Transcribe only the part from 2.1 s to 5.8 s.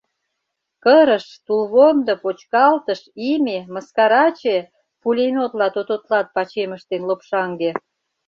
«Почкалтыш», «Име», «Мыскараче»!— пулеметла